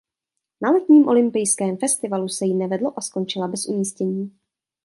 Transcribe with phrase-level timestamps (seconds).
[0.61, 4.31] Na Letním olympijském festivalu se jí nevedlo a skončila bez umístění.